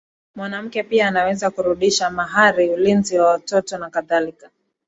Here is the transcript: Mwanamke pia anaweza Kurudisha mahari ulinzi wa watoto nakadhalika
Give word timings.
Mwanamke 0.35 0.83
pia 0.83 1.07
anaweza 1.07 1.49
Kurudisha 1.51 2.09
mahari 2.09 2.69
ulinzi 2.69 3.19
wa 3.19 3.27
watoto 3.27 3.77
nakadhalika 3.77 4.49